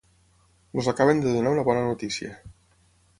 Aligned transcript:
Els 0.77 0.87
acaben 0.93 1.21
de 1.25 1.33
donar 1.35 1.51
una 1.57 1.65
bona 1.67 1.83
notícia. 1.91 2.33